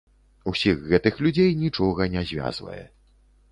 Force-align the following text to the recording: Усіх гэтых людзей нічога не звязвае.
Усіх 0.51 0.81
гэтых 0.93 1.19
людзей 1.27 1.53
нічога 1.61 2.09
не 2.17 2.25
звязвае. 2.33 2.83